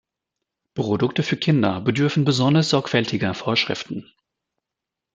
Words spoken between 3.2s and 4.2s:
Vorschriften.